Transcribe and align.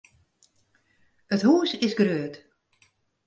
It 1.37 1.41
hús 1.47 1.71
is 1.87 1.93
grut. 2.01 2.35